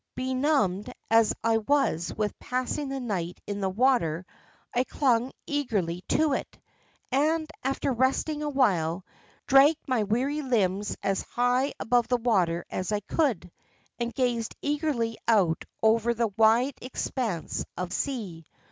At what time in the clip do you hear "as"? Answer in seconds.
1.11-1.31, 11.03-11.21, 12.71-12.91